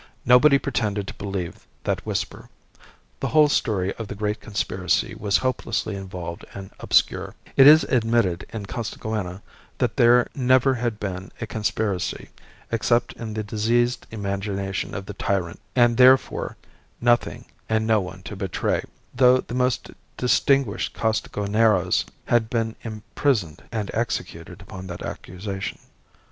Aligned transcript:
Nobody 0.25 0.57
pretended 0.57 1.05
to 1.09 1.13
believe 1.13 1.67
that 1.83 2.03
whisper; 2.07 2.49
the 3.19 3.27
whole 3.27 3.47
story 3.47 3.93
of 3.97 4.07
the 4.07 4.15
Great 4.15 4.41
Conspiracy 4.41 5.13
was 5.13 5.37
hopelessly 5.37 5.95
involved 5.95 6.43
and 6.55 6.71
obscure; 6.79 7.35
it 7.55 7.67
is 7.67 7.83
admitted 7.83 8.43
in 8.51 8.65
Costaguana 8.65 9.43
that 9.77 9.97
there 9.97 10.27
never 10.33 10.73
had 10.73 10.99
been 10.99 11.31
a 11.39 11.45
conspiracy 11.45 12.29
except 12.71 13.13
in 13.13 13.35
the 13.35 13.43
diseased 13.43 14.07
imagination 14.09 14.95
of 14.95 15.05
the 15.05 15.13
Tyrant; 15.13 15.59
and, 15.75 15.97
therefore, 15.97 16.57
nothing 16.99 17.45
and 17.69 17.85
no 17.85 18.01
one 18.01 18.23
to 18.23 18.35
betray; 18.35 18.81
though 19.13 19.37
the 19.37 19.53
most 19.53 19.91
distinguished 20.17 20.95
Costaguaneros 20.95 22.05
had 22.25 22.49
been 22.49 22.75
imprisoned 22.81 23.61
and 23.71 23.91
executed 23.93 24.63
upon 24.63 24.87
that 24.87 25.03
accusation. 25.03 25.77